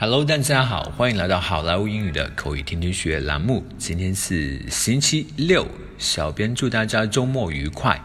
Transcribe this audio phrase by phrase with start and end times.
[0.00, 3.66] Hello，大家好，欢迎来到好莱坞英语的口语天天学栏目。
[3.78, 5.66] 今天是星期六，
[5.98, 8.00] 小编祝大家周末愉快。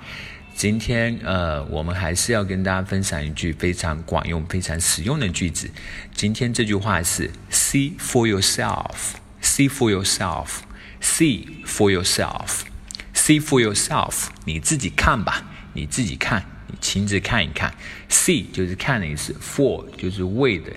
[0.56, 5.70] 今天呃，我们还是要跟大家分享一句非常管用、非常实用的句子。
[6.16, 17.71] 今天这句话是 “See for yourself”，“See for yourself”，“See for yourself”，“See for yourself”，你自己看吧，你自己看，你亲自看一看。
[18.10, 20.71] See 就是看的意思，For 就是为的。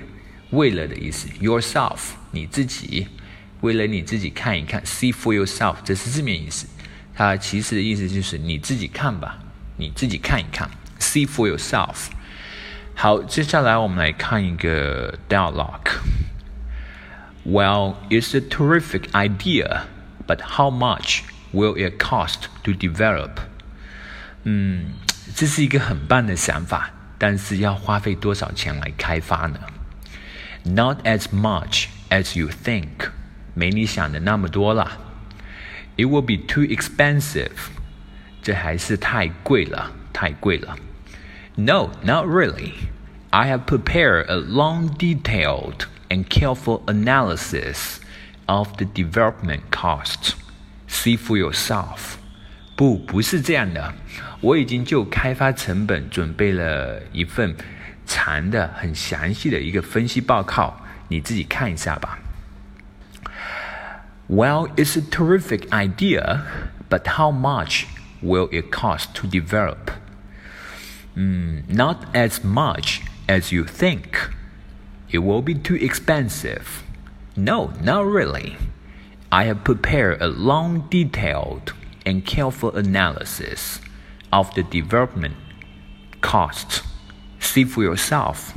[0.51, 1.99] 为了的意思，yourself
[2.31, 3.09] 你自己，
[3.61, 6.67] 为了你自己看一看，see for yourself 这是字面意思，
[7.15, 9.39] 它其实的意思就是你自己看吧，
[9.77, 10.71] 你自己看一看
[11.01, 12.07] ，see for yourself。
[12.95, 15.91] 好，接下来我们来看一个 dialogue。
[17.45, 19.83] Well, it's a terrific idea,
[20.27, 21.21] but how much
[21.53, 23.31] will it cost to develop?
[24.45, 24.95] 嗯，
[25.35, 29.61] 这是一个很棒的想法，但是要花费多少钱来开发呢
[30.66, 33.10] ？Not as much as you think，
[33.54, 34.98] 没你想的那么多啦。
[35.98, 37.52] It will be too expensive，
[38.42, 40.78] 这还是太贵了，太贵了。
[41.56, 42.74] No, not really.
[43.30, 47.98] I have prepared a long, detailed, and careful analysis
[48.46, 50.34] of the development costs.
[50.88, 52.16] See for yourself.
[52.76, 53.94] 不，不是这样的。
[54.42, 57.56] 我已经就开发成本准备了一份
[58.06, 62.20] 长的、很详细的一个分析报告，你自己看一下吧。
[64.28, 66.44] Well, it's a terrific idea,
[66.90, 67.86] but how much
[68.22, 69.92] will it cost to develop?
[71.16, 74.30] Mm, not as much as you think.
[75.10, 76.84] It will be too expensive.
[77.36, 78.56] No, not really.
[79.30, 81.74] I have prepared a long, detailed,
[82.06, 83.82] and careful analysis
[84.32, 85.36] of the development
[86.22, 86.84] costs.
[87.57, 88.53] See for yourself.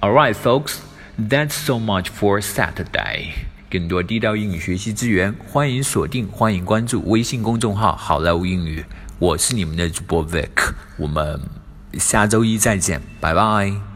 [0.00, 0.78] All right, folks,
[1.18, 3.32] that's so much for Saturday.
[3.68, 8.86] 更多地道英语学习资源，欢迎锁定、欢迎关注微信公众号“好莱坞英语”。
[9.20, 11.42] 我是你们的主播 Vic，我们
[11.98, 13.89] 下周一再见，拜拜。